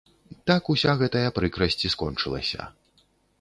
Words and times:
Так 0.51 0.71
уся 0.73 0.95
гэтая 1.01 1.29
прыкрасць 1.37 1.85
і 1.87 1.93
скончылася. 1.95 2.61